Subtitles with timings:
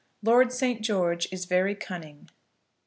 [0.23, 0.81] LORD ST.
[0.81, 2.31] GEORGE IS VERY CUNNING.